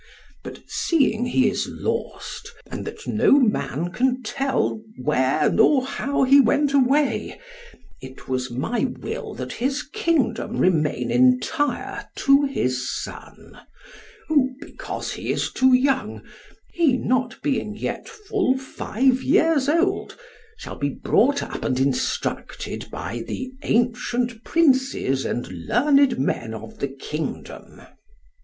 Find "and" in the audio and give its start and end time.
2.65-2.85, 21.63-21.79, 25.25-25.47